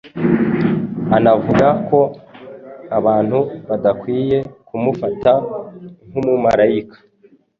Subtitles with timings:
[1.17, 1.99] Anavuga kandi ko
[2.97, 5.31] abantu badakwiye kumufata
[6.09, 6.97] nk'"umumarayika"